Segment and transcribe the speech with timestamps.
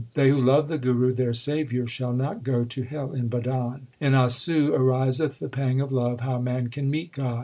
[0.15, 3.81] They who love the Guru, their saviour, shall not go to hell in Bhadon.
[3.99, 7.39] In Assu ariseth the pang of love how man can meet God.